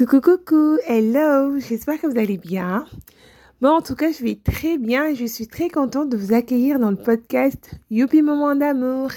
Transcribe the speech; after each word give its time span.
Coucou, 0.00 0.22
coucou, 0.22 0.78
hello, 0.86 1.58
j'espère 1.58 2.00
que 2.00 2.06
vous 2.06 2.18
allez 2.18 2.38
bien. 2.38 2.86
Bon, 3.60 3.68
en 3.68 3.82
tout 3.82 3.94
cas, 3.94 4.10
je 4.10 4.24
vais 4.24 4.38
très 4.42 4.78
bien 4.78 5.08
et 5.08 5.14
je 5.14 5.26
suis 5.26 5.46
très 5.46 5.68
contente 5.68 6.08
de 6.08 6.16
vous 6.16 6.32
accueillir 6.32 6.78
dans 6.78 6.90
le 6.90 6.96
podcast 6.96 7.72
Youpi 7.90 8.22
Moment 8.22 8.56
d'amour. 8.56 9.10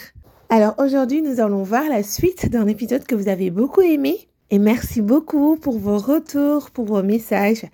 Alors 0.49 0.75
aujourd'hui, 0.79 1.21
nous 1.21 1.39
allons 1.39 1.63
voir 1.63 1.85
la 1.85 2.03
suite 2.03 2.49
d'un 2.49 2.67
épisode 2.67 3.05
que 3.05 3.15
vous 3.15 3.29
avez 3.29 3.49
beaucoup 3.49 3.79
aimé. 3.79 4.27
Et 4.49 4.59
merci 4.59 5.01
beaucoup 5.01 5.55
pour 5.55 5.79
vos 5.79 5.99
retours, 5.99 6.69
pour 6.69 6.83
vos 6.83 7.01
messages, 7.01 7.65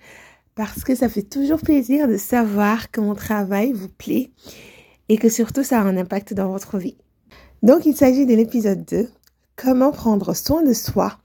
parce 0.54 0.84
que 0.84 0.94
ça 0.94 1.08
fait 1.08 1.28
toujours 1.28 1.58
plaisir 1.58 2.06
de 2.06 2.16
savoir 2.16 2.92
que 2.92 3.00
mon 3.00 3.16
travail 3.16 3.72
vous 3.72 3.88
plaît 3.88 4.30
et 5.08 5.18
que 5.18 5.28
surtout 5.28 5.64
ça 5.64 5.80
a 5.80 5.82
un 5.82 5.96
impact 5.96 6.32
dans 6.32 6.52
votre 6.52 6.78
vie. 6.78 6.96
Donc 7.64 7.86
il 7.86 7.96
s'agit 7.96 8.24
de 8.24 8.36
l'épisode 8.36 8.84
2, 8.84 9.08
comment 9.62 9.92
prendre 9.92 10.34
soin 10.34 10.62
de 10.62 10.72
soi 10.72 11.18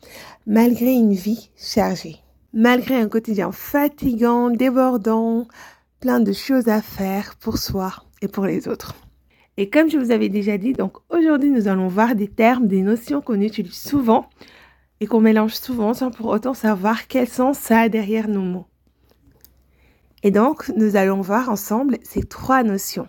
malgré 0.45 0.91
une 0.91 1.13
vie 1.13 1.51
chargée. 1.55 2.17
Malgré 2.53 2.95
un 2.95 3.07
quotidien 3.07 3.51
fatigant, 3.51 4.49
débordant, 4.49 5.47
plein 5.99 6.19
de 6.19 6.33
choses 6.33 6.67
à 6.67 6.81
faire 6.81 7.35
pour 7.35 7.57
soi 7.57 7.93
et 8.21 8.27
pour 8.27 8.45
les 8.45 8.67
autres. 8.67 8.95
Et 9.57 9.69
comme 9.69 9.89
je 9.89 9.97
vous 9.97 10.11
avais 10.11 10.29
déjà 10.29 10.57
dit, 10.57 10.73
donc 10.73 10.97
aujourd'hui 11.09 11.49
nous 11.49 11.67
allons 11.67 11.87
voir 11.87 12.15
des 12.15 12.27
termes, 12.27 12.67
des 12.67 12.81
notions 12.81 13.21
qu'on 13.21 13.39
utilise 13.39 13.73
souvent 13.77 14.29
et 14.99 15.07
qu'on 15.07 15.21
mélange 15.21 15.53
souvent 15.53 15.93
sans 15.93 16.11
pour 16.11 16.27
autant 16.27 16.53
savoir 16.53 17.07
quel 17.07 17.27
sens 17.29 17.57
ça 17.57 17.81
a 17.81 17.89
derrière 17.89 18.27
nos 18.27 18.41
mots. 18.41 18.67
Et 20.23 20.31
donc 20.31 20.69
nous 20.75 20.97
allons 20.97 21.21
voir 21.21 21.49
ensemble 21.49 21.97
ces 22.03 22.23
trois 22.23 22.63
notions. 22.63 23.07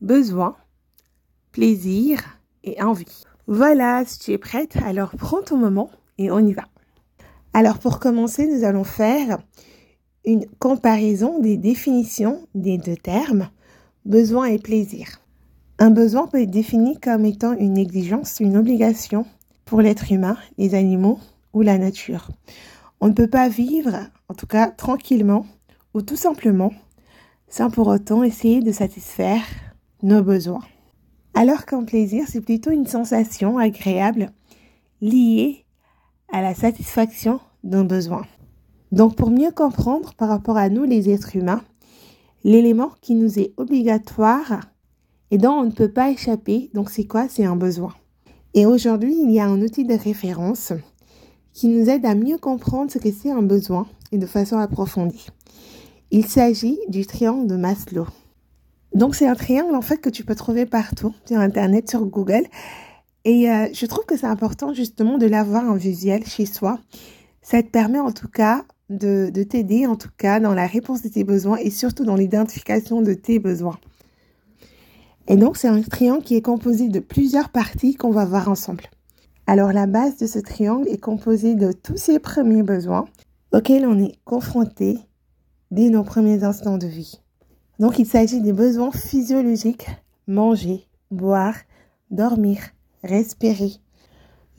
Besoin, 0.00 0.56
plaisir 1.50 2.20
et 2.62 2.80
envie. 2.80 3.24
Voilà, 3.48 4.04
si 4.04 4.18
tu 4.18 4.32
es 4.32 4.38
prête, 4.38 4.76
alors 4.84 5.12
prends 5.16 5.40
ton 5.40 5.56
moment 5.56 5.90
et 6.18 6.32
on 6.32 6.40
y 6.40 6.52
va. 6.52 6.64
Alors 7.52 7.78
pour 7.78 8.00
commencer, 8.00 8.48
nous 8.48 8.64
allons 8.64 8.82
faire 8.82 9.38
une 10.24 10.46
comparaison 10.58 11.38
des 11.38 11.56
définitions 11.56 12.48
des 12.56 12.76
deux 12.76 12.96
termes, 12.96 13.48
besoin 14.04 14.46
et 14.46 14.58
plaisir. 14.58 15.20
Un 15.78 15.90
besoin 15.90 16.26
peut 16.26 16.42
être 16.42 16.50
défini 16.50 16.98
comme 16.98 17.24
étant 17.24 17.52
une 17.52 17.78
exigence, 17.78 18.40
une 18.40 18.56
obligation 18.56 19.26
pour 19.64 19.80
l'être 19.80 20.10
humain, 20.10 20.36
les 20.58 20.74
animaux 20.74 21.20
ou 21.52 21.62
la 21.62 21.78
nature. 21.78 22.30
On 23.00 23.06
ne 23.06 23.12
peut 23.12 23.28
pas 23.28 23.48
vivre, 23.48 23.96
en 24.28 24.34
tout 24.34 24.46
cas 24.46 24.70
tranquillement 24.70 25.46
ou 25.94 26.02
tout 26.02 26.16
simplement, 26.16 26.72
sans 27.48 27.70
pour 27.70 27.86
autant 27.86 28.24
essayer 28.24 28.60
de 28.60 28.72
satisfaire 28.72 29.44
nos 30.02 30.22
besoins. 30.22 30.64
Alors 31.38 31.66
qu'un 31.66 31.84
plaisir, 31.84 32.24
c'est 32.26 32.40
plutôt 32.40 32.70
une 32.70 32.86
sensation 32.86 33.58
agréable 33.58 34.32
liée 35.02 35.66
à 36.32 36.40
la 36.40 36.54
satisfaction 36.54 37.40
d'un 37.62 37.84
besoin. 37.84 38.22
Donc 38.90 39.16
pour 39.16 39.30
mieux 39.30 39.50
comprendre 39.50 40.14
par 40.14 40.30
rapport 40.30 40.56
à 40.56 40.70
nous 40.70 40.84
les 40.84 41.10
êtres 41.10 41.36
humains, 41.36 41.60
l'élément 42.42 42.90
qui 43.02 43.14
nous 43.14 43.38
est 43.38 43.52
obligatoire 43.58 44.60
et 45.30 45.36
dont 45.36 45.50
on 45.50 45.64
ne 45.64 45.72
peut 45.72 45.92
pas 45.92 46.10
échapper, 46.10 46.70
donc 46.72 46.88
c'est 46.88 47.06
quoi? 47.06 47.28
C'est 47.28 47.44
un 47.44 47.56
besoin. 47.56 47.92
Et 48.54 48.64
aujourd'hui, 48.64 49.14
il 49.22 49.30
y 49.30 49.38
a 49.38 49.46
un 49.46 49.60
outil 49.60 49.84
de 49.84 49.92
référence 49.92 50.72
qui 51.52 51.68
nous 51.68 51.90
aide 51.90 52.06
à 52.06 52.14
mieux 52.14 52.38
comprendre 52.38 52.90
ce 52.90 52.98
que 52.98 53.12
c'est 53.12 53.30
un 53.30 53.42
besoin 53.42 53.86
et 54.10 54.16
de 54.16 54.26
façon 54.26 54.56
approfondie. 54.56 55.26
Il 56.10 56.24
s'agit 56.24 56.78
du 56.88 57.04
triangle 57.04 57.46
de 57.46 57.56
Maslow. 57.56 58.06
Donc 58.96 59.14
c'est 59.14 59.26
un 59.26 59.34
triangle 59.34 59.74
en 59.74 59.82
fait 59.82 59.98
que 59.98 60.08
tu 60.08 60.24
peux 60.24 60.34
trouver 60.34 60.64
partout 60.64 61.14
sur 61.26 61.38
internet, 61.38 61.90
sur 61.90 62.06
Google 62.06 62.46
et 63.26 63.50
euh, 63.50 63.68
je 63.74 63.84
trouve 63.84 64.06
que 64.06 64.16
c'est 64.16 64.26
important 64.26 64.72
justement 64.72 65.18
de 65.18 65.26
l'avoir 65.26 65.64
en 65.64 65.74
visuel 65.74 66.24
chez 66.24 66.46
soi. 66.46 66.78
Ça 67.42 67.62
te 67.62 67.68
permet 67.68 67.98
en 67.98 68.10
tout 68.10 68.28
cas 68.28 68.64
de, 68.88 69.30
de 69.30 69.42
t'aider 69.42 69.86
en 69.86 69.96
tout 69.96 70.08
cas 70.16 70.40
dans 70.40 70.54
la 70.54 70.66
réponse 70.66 71.02
de 71.02 71.10
tes 71.10 71.24
besoins 71.24 71.58
et 71.58 71.68
surtout 71.68 72.06
dans 72.06 72.14
l'identification 72.14 73.02
de 73.02 73.12
tes 73.12 73.38
besoins. 73.38 73.78
Et 75.28 75.36
donc 75.36 75.58
c'est 75.58 75.68
un 75.68 75.82
triangle 75.82 76.22
qui 76.22 76.34
est 76.34 76.42
composé 76.42 76.88
de 76.88 77.00
plusieurs 77.00 77.50
parties 77.50 77.96
qu'on 77.96 78.12
va 78.12 78.24
voir 78.24 78.48
ensemble. 78.48 78.84
Alors 79.46 79.74
la 79.74 79.86
base 79.86 80.16
de 80.16 80.26
ce 80.26 80.38
triangle 80.38 80.88
est 80.88 81.02
composée 81.02 81.54
de 81.54 81.70
tous 81.70 81.98
ces 81.98 82.18
premiers 82.18 82.62
besoins 82.62 83.04
auxquels 83.52 83.84
on 83.84 83.98
est 83.98 84.16
confronté 84.24 84.98
dès 85.70 85.90
nos 85.90 86.02
premiers 86.02 86.44
instants 86.44 86.78
de 86.78 86.86
vie. 86.86 87.20
Donc 87.78 87.98
il 87.98 88.06
s'agit 88.06 88.40
des 88.40 88.52
besoins 88.52 88.90
physiologiques, 88.90 89.86
manger, 90.26 90.86
boire, 91.10 91.54
dormir, 92.10 92.58
respirer. 93.02 93.72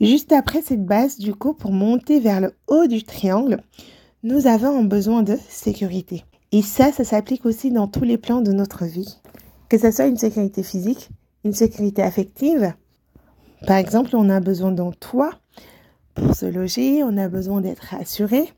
Juste 0.00 0.32
après 0.32 0.62
cette 0.62 0.84
base, 0.84 1.18
du 1.18 1.34
coup, 1.34 1.54
pour 1.54 1.72
monter 1.72 2.20
vers 2.20 2.40
le 2.40 2.54
haut 2.68 2.86
du 2.86 3.02
triangle, 3.02 3.60
nous 4.22 4.46
avons 4.46 4.78
un 4.78 4.84
besoin 4.84 5.22
de 5.22 5.36
sécurité. 5.48 6.24
Et 6.52 6.62
ça, 6.62 6.92
ça 6.92 7.04
s'applique 7.04 7.44
aussi 7.44 7.70
dans 7.72 7.88
tous 7.88 8.04
les 8.04 8.18
plans 8.18 8.40
de 8.40 8.52
notre 8.52 8.84
vie. 8.84 9.18
Que 9.68 9.76
ce 9.76 9.90
soit 9.90 10.06
une 10.06 10.16
sécurité 10.16 10.62
physique, 10.62 11.10
une 11.44 11.52
sécurité 11.52 12.02
affective. 12.02 12.72
Par 13.66 13.76
exemple, 13.76 14.14
on 14.14 14.30
a 14.30 14.40
besoin 14.40 14.70
d'un 14.70 14.92
toit 14.92 15.32
pour 16.14 16.34
se 16.34 16.46
loger, 16.46 17.02
on 17.02 17.16
a 17.16 17.28
besoin 17.28 17.60
d'être 17.60 17.94
assuré, 17.94 18.52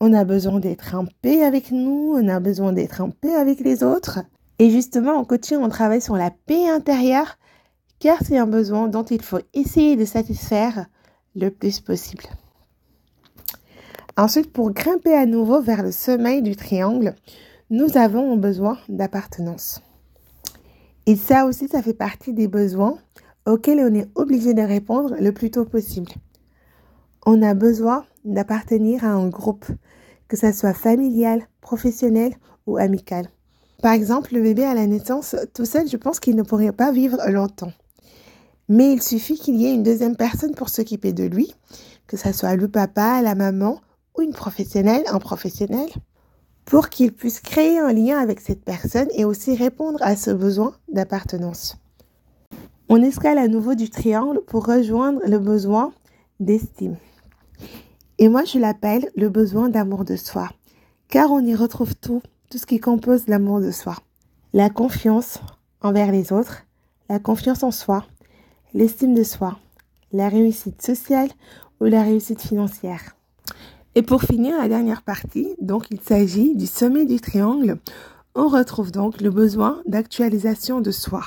on 0.00 0.12
a 0.12 0.24
besoin 0.24 0.60
d'être 0.60 0.94
en 0.94 1.06
paix 1.22 1.42
avec 1.44 1.70
nous, 1.70 2.14
on 2.16 2.28
a 2.28 2.40
besoin 2.40 2.72
d'être 2.72 3.00
en 3.00 3.10
paix 3.10 3.34
avec 3.34 3.60
les 3.60 3.82
autres. 3.82 4.20
Et 4.58 4.70
justement, 4.70 5.14
en 5.14 5.24
coaching, 5.24 5.58
on 5.58 5.68
travaille 5.68 6.00
sur 6.00 6.16
la 6.16 6.30
paix 6.30 6.68
intérieure 6.68 7.38
car 7.98 8.18
c'est 8.22 8.36
un 8.36 8.46
besoin 8.46 8.88
dont 8.88 9.04
il 9.04 9.22
faut 9.22 9.40
essayer 9.54 9.96
de 9.96 10.04
satisfaire 10.04 10.86
le 11.34 11.50
plus 11.50 11.80
possible. 11.80 12.24
Ensuite, 14.16 14.52
pour 14.52 14.72
grimper 14.72 15.14
à 15.14 15.26
nouveau 15.26 15.60
vers 15.60 15.82
le 15.82 15.90
sommet 15.90 16.42
du 16.42 16.54
triangle, 16.54 17.14
nous 17.70 17.96
avons 17.96 18.36
besoin 18.36 18.78
d'appartenance. 18.88 19.80
Et 21.06 21.16
ça 21.16 21.46
aussi, 21.46 21.66
ça 21.66 21.82
fait 21.82 21.94
partie 21.94 22.32
des 22.32 22.46
besoins 22.46 22.98
auxquels 23.46 23.80
on 23.80 23.94
est 23.94 24.08
obligé 24.14 24.54
de 24.54 24.62
répondre 24.62 25.16
le 25.18 25.32
plus 25.32 25.50
tôt 25.50 25.64
possible. 25.64 26.12
On 27.26 27.42
a 27.42 27.54
besoin 27.54 28.04
d'appartenir 28.24 29.04
à 29.04 29.08
un 29.08 29.28
groupe, 29.28 29.66
que 30.28 30.36
ce 30.36 30.52
soit 30.52 30.74
familial, 30.74 31.46
professionnel 31.60 32.34
ou 32.66 32.76
amical. 32.76 33.28
Par 33.82 33.92
exemple, 33.92 34.34
le 34.34 34.42
bébé 34.42 34.64
à 34.64 34.74
la 34.74 34.86
naissance, 34.86 35.36
tout 35.52 35.66
seul, 35.66 35.88
je 35.88 35.96
pense 35.96 36.20
qu'il 36.20 36.36
ne 36.36 36.42
pourrait 36.42 36.72
pas 36.72 36.92
vivre 36.92 37.18
longtemps. 37.28 37.72
Mais 38.68 38.92
il 38.92 39.02
suffit 39.02 39.36
qu'il 39.36 39.56
y 39.56 39.66
ait 39.66 39.74
une 39.74 39.82
deuxième 39.82 40.16
personne 40.16 40.54
pour 40.54 40.70
s'occuper 40.70 41.12
de 41.12 41.24
lui, 41.24 41.54
que 42.06 42.16
ce 42.16 42.32
soit 42.32 42.56
le 42.56 42.68
papa, 42.68 43.20
la 43.20 43.34
maman 43.34 43.80
ou 44.16 44.22
une 44.22 44.32
professionnelle, 44.32 45.02
un 45.08 45.18
professionnel, 45.18 45.88
pour 46.64 46.88
qu'il 46.88 47.12
puisse 47.12 47.40
créer 47.40 47.78
un 47.78 47.92
lien 47.92 48.18
avec 48.18 48.40
cette 48.40 48.64
personne 48.64 49.08
et 49.14 49.24
aussi 49.24 49.54
répondre 49.54 49.98
à 50.00 50.16
ce 50.16 50.30
besoin 50.30 50.74
d'appartenance. 50.90 51.76
On 52.88 53.02
escale 53.02 53.38
à 53.38 53.48
nouveau 53.48 53.74
du 53.74 53.90
triangle 53.90 54.40
pour 54.46 54.66
rejoindre 54.66 55.20
le 55.26 55.38
besoin 55.38 55.92
d'estime. 56.40 56.96
Et 58.18 58.28
moi, 58.28 58.44
je 58.44 58.58
l'appelle 58.58 59.10
le 59.16 59.28
besoin 59.28 59.68
d'amour 59.68 60.04
de 60.04 60.16
soi, 60.16 60.48
car 61.08 61.30
on 61.32 61.40
y 61.40 61.54
retrouve 61.54 61.94
tout, 61.96 62.22
tout 62.50 62.58
ce 62.58 62.66
qui 62.66 62.78
compose 62.78 63.26
l'amour 63.26 63.60
de 63.60 63.70
soi. 63.70 63.96
La 64.52 64.70
confiance 64.70 65.40
envers 65.80 66.12
les 66.12 66.32
autres, 66.32 66.62
la 67.08 67.18
confiance 67.18 67.62
en 67.62 67.70
soi, 67.70 68.04
l'estime 68.72 69.14
de 69.14 69.24
soi, 69.24 69.58
la 70.12 70.28
réussite 70.28 70.80
sociale 70.80 71.30
ou 71.80 71.84
la 71.84 72.02
réussite 72.02 72.40
financière. 72.40 73.16
Et 73.96 74.02
pour 74.02 74.22
finir 74.22 74.56
la 74.58 74.68
dernière 74.68 75.02
partie, 75.02 75.54
donc 75.60 75.86
il 75.90 76.00
s'agit 76.00 76.54
du 76.56 76.66
sommet 76.66 77.04
du 77.04 77.20
triangle. 77.20 77.78
On 78.34 78.48
retrouve 78.48 78.90
donc 78.90 79.20
le 79.20 79.30
besoin 79.30 79.82
d'actualisation 79.86 80.80
de 80.80 80.90
soi. 80.90 81.22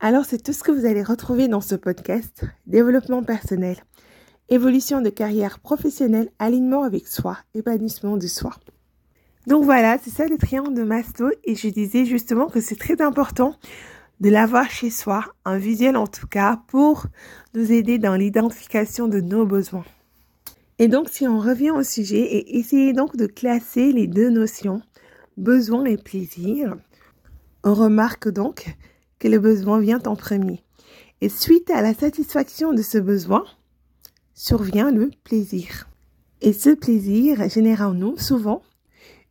Alors 0.00 0.24
c'est 0.24 0.42
tout 0.42 0.52
ce 0.52 0.62
que 0.64 0.72
vous 0.72 0.86
allez 0.86 1.02
retrouver 1.02 1.46
dans 1.46 1.60
ce 1.60 1.74
podcast, 1.74 2.44
développement 2.66 3.22
personnel, 3.22 3.76
évolution 4.50 5.00
de 5.00 5.08
carrière 5.08 5.60
professionnelle, 5.60 6.30
alignement 6.38 6.82
avec 6.82 7.06
soi, 7.06 7.38
épanouissement 7.54 8.16
de 8.16 8.26
soi. 8.26 8.52
Donc 9.46 9.64
voilà, 9.64 9.96
c'est 10.02 10.10
ça 10.10 10.26
le 10.26 10.36
triangle 10.36 10.74
de 10.74 10.82
Maslow 10.82 11.30
et 11.44 11.54
je 11.54 11.68
disais 11.68 12.04
justement 12.04 12.48
que 12.48 12.60
c'est 12.60 12.76
très 12.76 13.00
important 13.00 13.56
de 14.20 14.28
l'avoir 14.28 14.68
chez 14.70 14.90
soi, 14.90 15.24
un 15.46 15.56
visuel 15.56 15.96
en 15.96 16.06
tout 16.06 16.26
cas, 16.26 16.60
pour 16.66 17.06
nous 17.54 17.72
aider 17.72 17.98
dans 17.98 18.16
l'identification 18.16 19.08
de 19.08 19.20
nos 19.20 19.46
besoins. 19.46 19.84
Et 20.78 20.88
donc, 20.88 21.08
si 21.10 21.26
on 21.26 21.38
revient 21.38 21.70
au 21.70 21.82
sujet 21.82 22.20
et 22.20 22.58
essayer 22.58 22.92
donc 22.92 23.16
de 23.16 23.26
classer 23.26 23.92
les 23.92 24.06
deux 24.06 24.30
notions, 24.30 24.82
besoin 25.36 25.84
et 25.84 25.96
plaisir, 25.96 26.76
on 27.64 27.74
remarque 27.74 28.28
donc 28.28 28.76
que 29.18 29.28
le 29.28 29.38
besoin 29.38 29.78
vient 29.78 30.02
en 30.06 30.16
premier. 30.16 30.62
Et 31.20 31.28
suite 31.28 31.70
à 31.70 31.82
la 31.82 31.94
satisfaction 31.94 32.72
de 32.72 32.82
ce 32.82 32.98
besoin, 32.98 33.44
survient 34.40 34.90
le 34.90 35.10
plaisir. 35.22 35.86
Et 36.40 36.54
ce 36.54 36.70
plaisir 36.70 37.46
génère 37.50 37.82
en 37.82 37.92
nous 37.92 38.16
souvent 38.16 38.62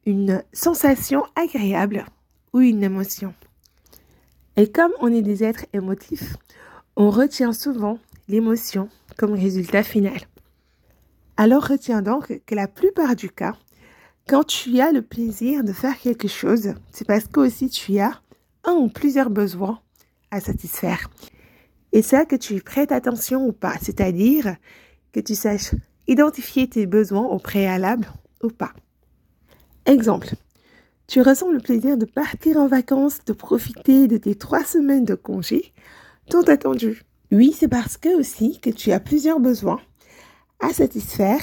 une 0.06 0.44
sensation 0.53 1.23
agréable 1.35 2.06
ou 2.53 2.59
une 2.59 2.83
émotion. 2.83 3.33
Et 4.56 4.71
comme 4.71 4.91
on 5.00 5.11
est 5.11 5.23
des 5.23 5.44
êtres 5.44 5.65
émotifs, 5.73 6.35
on 6.95 7.09
retient 7.09 7.53
souvent 7.53 7.97
l'émotion 8.27 8.88
comme 9.17 9.33
résultat 9.33 9.81
final. 9.81 10.19
Alors 11.38 11.67
retiens 11.67 12.03
donc 12.03 12.44
que 12.45 12.53
la 12.53 12.67
plupart 12.67 13.15
du 13.15 13.31
cas, 13.31 13.56
quand 14.27 14.44
tu 14.44 14.79
as 14.79 14.91
le 14.91 15.01
plaisir 15.01 15.63
de 15.63 15.73
faire 15.73 15.97
quelque 15.97 16.27
chose, 16.27 16.75
c'est 16.91 17.07
parce 17.07 17.25
que 17.25 17.39
aussi 17.39 17.67
tu 17.69 17.97
as 17.97 18.21
un 18.63 18.73
ou 18.73 18.89
plusieurs 18.89 19.31
besoins 19.31 19.79
à 20.29 20.39
satisfaire. 20.39 21.09
Et 21.94 22.03
ça, 22.03 22.25
que 22.25 22.35
tu 22.35 22.61
prêtes 22.61 22.91
attention 22.91 23.47
ou 23.47 23.51
pas, 23.51 23.73
c'est-à-dire 23.81 24.56
que 25.11 25.19
tu 25.19 25.35
saches 25.35 25.73
identifier 26.07 26.67
tes 26.67 26.85
besoins 26.85 27.25
au 27.25 27.39
préalable 27.39 28.07
ou 28.41 28.50
pas. 28.50 28.73
Exemple, 29.85 30.35
tu 31.07 31.21
ressens 31.21 31.51
le 31.51 31.59
plaisir 31.59 31.97
de 31.97 32.06
partir 32.06 32.57
en 32.57 32.67
vacances, 32.67 33.19
de 33.25 33.33
profiter 33.33 34.07
de 34.07 34.17
tes 34.17 34.35
trois 34.35 34.63
semaines 34.63 35.06
de 35.06 35.15
congé, 35.15 35.73
tant 36.29 36.41
attendu. 36.44 37.03
Oui, 37.31 37.56
c'est 37.57 37.67
parce 37.67 37.97
que 37.97 38.19
aussi 38.19 38.59
que 38.59 38.69
tu 38.69 38.91
as 38.91 39.00
plusieurs 39.00 39.39
besoins 39.39 39.79
à 40.59 40.73
satisfaire 40.73 41.41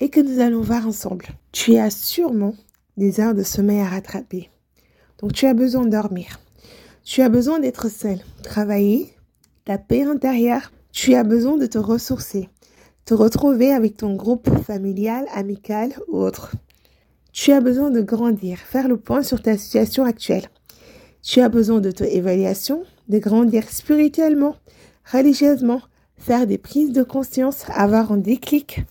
et 0.00 0.10
que 0.10 0.20
nous 0.20 0.40
allons 0.40 0.60
voir 0.60 0.86
ensemble. 0.86 1.26
Tu 1.52 1.76
as 1.76 1.90
sûrement 1.90 2.54
des 2.96 3.20
heures 3.20 3.34
de 3.34 3.42
sommeil 3.42 3.80
à 3.80 3.88
rattraper. 3.88 4.50
Donc 5.18 5.32
tu 5.32 5.46
as 5.46 5.54
besoin 5.54 5.84
de 5.84 5.90
dormir. 5.90 6.40
Tu 7.04 7.22
as 7.22 7.28
besoin 7.28 7.60
d'être 7.60 7.88
seul, 7.88 8.18
travailler, 8.42 9.14
ta 9.64 9.78
paix 9.78 10.02
intérieure. 10.02 10.72
Tu 10.92 11.14
as 11.14 11.22
besoin 11.22 11.56
de 11.56 11.66
te 11.66 11.78
ressourcer, 11.78 12.48
te 13.04 13.14
retrouver 13.14 13.72
avec 13.72 13.96
ton 13.96 14.14
groupe 14.14 14.48
familial, 14.64 15.26
amical 15.34 15.92
ou 16.08 16.18
autre. 16.18 16.54
Tu 17.32 17.52
as 17.52 17.60
besoin 17.60 17.90
de 17.90 18.00
grandir, 18.00 18.58
faire 18.58 18.88
le 18.88 18.96
point 18.96 19.22
sur 19.22 19.42
ta 19.42 19.56
situation 19.56 20.04
actuelle. 20.04 20.48
Tu 21.22 21.40
as 21.40 21.48
besoin 21.48 21.80
de 21.80 21.90
ton 21.90 22.04
évaluation, 22.04 22.84
de 23.08 23.18
grandir 23.18 23.68
spirituellement, 23.68 24.56
religieusement, 25.10 25.82
faire 26.16 26.46
des 26.46 26.58
prises 26.58 26.92
de 26.92 27.02
conscience, 27.02 27.64
avoir 27.74 28.12
un 28.12 28.16
déclic, 28.16 28.82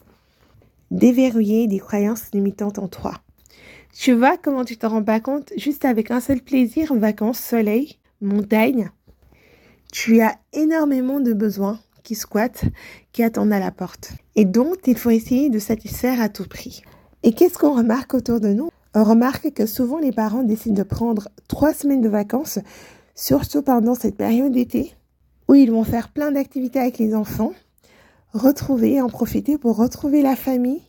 déverrouiller 0.92 1.68
des 1.68 1.80
croyances 1.80 2.32
limitantes 2.34 2.80
en 2.80 2.88
toi. 2.88 3.22
Tu 3.94 4.14
vois 4.14 4.38
comment 4.38 4.66
tu 4.66 4.78
te 4.78 4.86
rends 4.86 5.04
pas 5.04 5.20
compte? 5.20 5.52
Juste 5.58 5.86
avec 5.86 6.12
un 6.12 6.20
seul 6.20 6.42
plaisir, 6.42 6.94
vacances, 6.94 7.40
soleil, 7.40 7.98
montagne. 8.22 8.92
Tu 9.92 10.22
as 10.22 10.36
énormément 10.54 11.20
de 11.20 11.34
besoins 11.34 11.80
qui 12.10 12.16
squattent, 12.16 12.64
qui 13.12 13.22
attendent 13.22 13.54
à 13.54 13.60
la 13.60 13.70
porte 13.70 14.14
et 14.36 14.44
dont 14.44 14.74
il 14.88 14.98
faut 14.98 15.12
essayer 15.12 15.52
de 15.52 15.60
satisfaire 15.60 16.20
à 16.20 16.28
tout 16.28 16.48
prix. 16.48 16.82
Et 17.22 17.34
qu'est-ce 17.34 17.60
qu'on 17.60 17.76
remarque 17.76 18.16
autour 18.16 18.40
de 18.40 18.48
nous? 18.48 18.72
On 18.96 19.04
remarque 19.04 19.52
que 19.52 19.68
souvent 19.68 20.00
les 20.00 20.12
parents 20.12 20.42
décident 20.42 20.74
de 20.74 20.82
prendre 20.82 21.30
trois 21.48 21.72
semaines 21.72 22.02
de 22.02 22.10
vacances, 22.10 22.58
surtout 23.14 23.62
pendant 23.62 23.94
cette 23.94 24.18
période 24.18 24.52
d'été, 24.52 24.96
où 25.48 25.54
ils 25.54 25.70
vont 25.70 25.84
faire 25.84 26.12
plein 26.12 26.32
d'activités 26.32 26.80
avec 26.80 26.98
les 26.98 27.14
enfants, 27.14 27.54
retrouver, 28.34 29.00
en 29.04 29.10
profiter 29.10 29.60
pour 29.60 29.76
retrouver 29.78 30.24
la 30.24 30.36
famille 30.36 30.82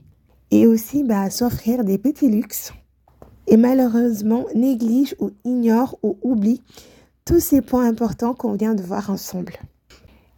et 0.51 0.67
aussi 0.67 1.05
bah, 1.05 1.29
s'offrir 1.29 1.85
des 1.85 1.99
petits 1.99 2.31
luxes. 2.31 2.73
Et 3.47 3.59
malheureusement 3.59 4.47
néglige 4.55 5.15
ou 5.19 5.33
ignore 5.45 5.99
ou 6.03 6.17
oublie 6.23 6.63
tous 7.27 7.41
ces 7.41 7.61
points 7.61 7.87
importants 7.87 8.33
qu'on 8.33 8.55
vient 8.55 8.75
de 8.75 8.83
voir 8.83 9.11
ensemble. 9.11 9.53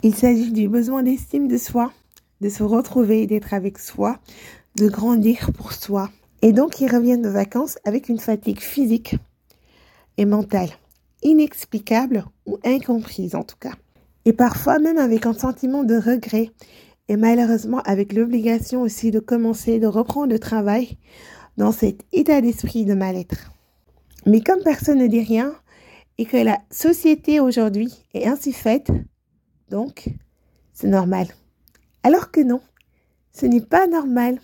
Il 0.04 0.16
s'agit 0.16 0.50
du 0.50 0.68
besoin 0.68 1.04
d'estime 1.04 1.46
de 1.46 1.56
soi, 1.56 1.92
de 2.40 2.48
se 2.48 2.64
retrouver, 2.64 3.28
d'être 3.28 3.54
avec 3.54 3.78
soi, 3.78 4.18
de 4.76 4.88
grandir 4.88 5.52
pour 5.56 5.72
soi. 5.72 6.10
Et 6.42 6.52
donc 6.52 6.80
ils 6.80 6.92
reviennent 6.92 7.22
de 7.22 7.28
vacances 7.28 7.78
avec 7.84 8.08
une 8.08 8.18
fatigue 8.18 8.58
physique 8.58 9.14
et 10.16 10.24
mentale, 10.24 10.70
inexplicable 11.22 12.24
ou 12.46 12.58
incomprise 12.64 13.36
en 13.36 13.44
tout 13.44 13.56
cas. 13.60 13.74
Et 14.24 14.32
parfois 14.32 14.80
même 14.80 14.98
avec 14.98 15.24
un 15.24 15.34
sentiment 15.34 15.84
de 15.84 15.94
regret 15.94 16.50
et 17.08 17.16
malheureusement 17.16 17.80
avec 17.82 18.12
l'obligation 18.12 18.82
aussi 18.82 19.12
de 19.12 19.20
commencer, 19.20 19.78
de 19.78 19.86
reprendre 19.86 20.32
le 20.32 20.40
travail 20.40 20.98
dans 21.58 21.70
cet 21.70 22.02
état 22.12 22.40
d'esprit 22.40 22.84
de 22.84 22.94
mal-être. 22.94 23.52
Mais 24.26 24.40
comme 24.40 24.64
personne 24.64 24.98
ne 24.98 25.06
dit 25.06 25.22
rien 25.22 25.54
et 26.18 26.24
que 26.24 26.38
la 26.38 26.58
société 26.72 27.38
aujourd'hui 27.38 28.04
est 28.14 28.26
ainsi 28.26 28.52
faite, 28.52 28.90
donc 29.72 30.10
c'est 30.74 30.86
normal. 30.86 31.26
Alors 32.02 32.30
que 32.30 32.40
non, 32.40 32.60
ce 33.32 33.46
n'est 33.46 33.62
pas 33.62 33.86
normal. 33.86 34.38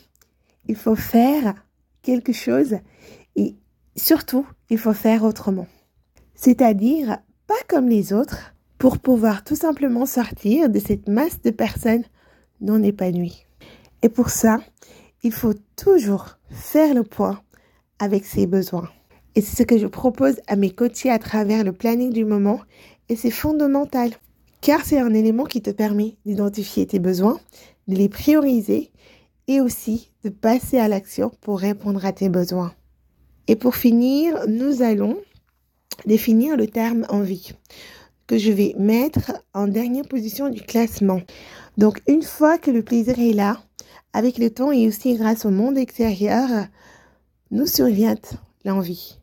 Il 0.66 0.76
faut 0.76 0.96
faire 0.96 1.54
quelque 2.02 2.32
chose 2.32 2.76
et 3.36 3.54
surtout, 3.94 4.46
il 4.70 4.78
faut 4.78 4.94
faire 4.94 5.24
autrement. 5.24 5.66
C'est-à-dire 6.34 7.18
pas 7.46 7.62
comme 7.68 7.88
les 7.88 8.12
autres 8.12 8.54
pour 8.78 8.98
pouvoir 8.98 9.44
tout 9.44 9.56
simplement 9.56 10.06
sortir 10.06 10.70
de 10.70 10.78
cette 10.78 11.08
masse 11.08 11.42
de 11.42 11.50
personnes 11.50 12.04
non 12.60 12.82
épanouies. 12.82 13.44
Et 14.02 14.08
pour 14.08 14.30
ça, 14.30 14.58
il 15.22 15.32
faut 15.32 15.54
toujours 15.76 16.38
faire 16.50 16.94
le 16.94 17.02
point 17.02 17.42
avec 17.98 18.24
ses 18.24 18.46
besoins. 18.46 18.88
Et 19.34 19.42
c'est 19.42 19.56
ce 19.56 19.62
que 19.64 19.78
je 19.78 19.86
propose 19.86 20.40
à 20.46 20.56
mes 20.56 20.70
coachés 20.70 21.10
à 21.10 21.18
travers 21.18 21.64
le 21.64 21.72
planning 21.72 22.12
du 22.12 22.24
moment 22.24 22.60
et 23.08 23.16
c'est 23.16 23.30
fondamental 23.30 24.10
car 24.60 24.84
c'est 24.84 24.98
un 24.98 25.14
élément 25.14 25.44
qui 25.44 25.62
te 25.62 25.70
permet 25.70 26.16
d'identifier 26.26 26.86
tes 26.86 26.98
besoins, 26.98 27.38
de 27.86 27.96
les 27.96 28.08
prioriser 28.08 28.90
et 29.46 29.60
aussi 29.60 30.10
de 30.24 30.28
passer 30.28 30.78
à 30.78 30.88
l'action 30.88 31.30
pour 31.40 31.58
répondre 31.58 32.04
à 32.04 32.12
tes 32.12 32.28
besoins. 32.28 32.74
Et 33.46 33.56
pour 33.56 33.76
finir, 33.76 34.46
nous 34.46 34.82
allons 34.82 35.16
définir 36.06 36.56
le 36.56 36.66
terme 36.66 37.06
envie 37.08 37.52
que 38.26 38.36
je 38.36 38.52
vais 38.52 38.74
mettre 38.78 39.32
en 39.54 39.66
dernière 39.66 40.06
position 40.06 40.50
du 40.50 40.60
classement. 40.60 41.22
Donc 41.78 42.02
une 42.06 42.22
fois 42.22 42.58
que 42.58 42.70
le 42.70 42.82
plaisir 42.82 43.18
est 43.18 43.32
là, 43.32 43.62
avec 44.12 44.38
le 44.38 44.50
temps 44.50 44.70
et 44.70 44.86
aussi 44.86 45.14
grâce 45.14 45.46
au 45.46 45.50
monde 45.50 45.78
extérieur, 45.78 46.48
nous 47.50 47.66
survient 47.66 48.16
l'envie. 48.64 49.18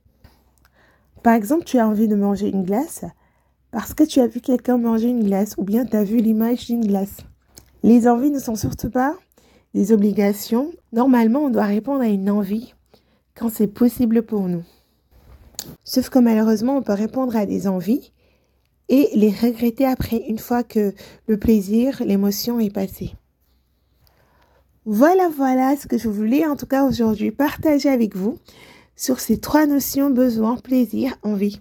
Par 1.21 1.33
exemple, 1.33 1.65
tu 1.65 1.77
as 1.77 1.87
envie 1.87 2.07
de 2.07 2.15
manger 2.15 2.49
une 2.49 2.63
glace 2.63 3.05
parce 3.75 3.93
que 3.93 4.05
tu 4.05 4.21
as 4.21 4.27
vu 4.27 4.39
quelqu'un 4.39 4.77
manger 4.77 5.09
une 5.09 5.25
glace 5.25 5.55
ou 5.57 5.63
bien 5.65 5.83
tu 5.83 5.97
as 5.97 6.05
vu 6.05 6.15
l'image 6.15 6.67
d'une 6.67 6.87
glace. 6.87 7.17
Les 7.83 8.07
envies 8.07 8.31
ne 8.31 8.39
sont 8.39 8.55
surtout 8.55 8.89
pas 8.89 9.17
des 9.73 9.91
obligations. 9.91 10.71
Normalement, 10.93 11.41
on 11.41 11.49
doit 11.49 11.65
répondre 11.65 11.99
à 12.01 12.07
une 12.07 12.29
envie 12.29 12.73
quand 13.35 13.49
c'est 13.49 13.67
possible 13.67 14.23
pour 14.23 14.47
nous. 14.47 14.63
Sauf 15.83 16.07
que 16.07 16.19
malheureusement, 16.19 16.77
on 16.77 16.83
peut 16.83 16.93
répondre 16.93 17.35
à 17.35 17.45
des 17.45 17.67
envies 17.67 18.13
et 18.87 19.09
les 19.13 19.31
regretter 19.31 19.85
après 19.85 20.23
une 20.29 20.39
fois 20.39 20.63
que 20.63 20.93
le 21.27 21.37
plaisir, 21.37 22.01
l'émotion 22.05 22.61
est 22.61 22.73
passé. 22.73 23.13
Voilà, 24.85 25.27
voilà 25.27 25.75
ce 25.75 25.87
que 25.87 25.97
je 25.97 26.07
voulais 26.07 26.45
en 26.45 26.55
tout 26.55 26.65
cas 26.65 26.87
aujourd'hui 26.87 27.31
partager 27.31 27.89
avec 27.89 28.15
vous 28.15 28.37
sur 28.95 29.19
ces 29.19 29.37
trois 29.37 29.65
notions 29.65 30.11
besoin, 30.11 30.55
plaisir, 30.55 31.17
envie. 31.23 31.59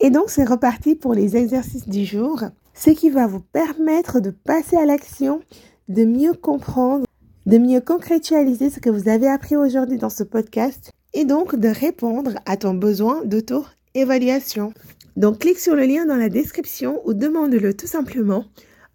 Et 0.00 0.10
donc 0.10 0.30
c'est 0.30 0.44
reparti 0.44 0.94
pour 0.94 1.14
les 1.14 1.36
exercices 1.36 1.88
du 1.88 2.04
jour, 2.04 2.42
ce 2.74 2.90
qui 2.90 3.10
va 3.10 3.26
vous 3.26 3.40
permettre 3.40 4.20
de 4.20 4.30
passer 4.30 4.76
à 4.76 4.84
l'action, 4.84 5.40
de 5.88 6.04
mieux 6.04 6.34
comprendre, 6.34 7.06
de 7.46 7.58
mieux 7.58 7.80
concrétiser 7.80 8.70
ce 8.70 8.80
que 8.80 8.90
vous 8.90 9.08
avez 9.08 9.28
appris 9.28 9.56
aujourd'hui 9.56 9.98
dans 9.98 10.10
ce 10.10 10.24
podcast 10.24 10.90
et 11.14 11.24
donc 11.24 11.56
de 11.56 11.68
répondre 11.68 12.32
à 12.44 12.56
ton 12.56 12.74
besoin 12.74 13.24
d'auto-évaluation. 13.24 14.72
Donc 15.16 15.38
clique 15.38 15.58
sur 15.58 15.74
le 15.74 15.84
lien 15.84 16.04
dans 16.04 16.16
la 16.16 16.28
description 16.28 17.00
ou 17.06 17.14
demande-le 17.14 17.74
tout 17.74 17.86
simplement 17.86 18.44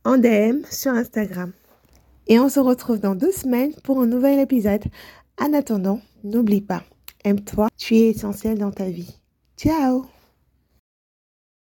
en 0.03 0.17
DM 0.17 0.61
sur 0.69 0.91
Instagram. 0.91 1.51
Et 2.27 2.39
on 2.39 2.49
se 2.49 2.59
retrouve 2.59 2.99
dans 2.99 3.15
deux 3.15 3.31
semaines 3.31 3.73
pour 3.83 4.01
un 4.01 4.05
nouvel 4.05 4.39
épisode. 4.39 4.83
En 5.39 5.53
attendant, 5.53 5.99
n'oublie 6.23 6.61
pas, 6.61 6.83
aime-toi, 7.25 7.67
tu 7.77 7.95
es 7.95 8.09
essentiel 8.09 8.59
dans 8.59 8.71
ta 8.71 8.85
vie. 8.85 9.19
Ciao 9.57 10.05